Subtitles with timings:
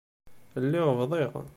[0.63, 1.33] Lliɣ bḍiɣ.